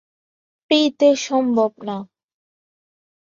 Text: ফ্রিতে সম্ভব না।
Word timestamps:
ফ্রিতে 0.71 1.09
সম্ভব 1.25 1.71
না। 1.87 1.97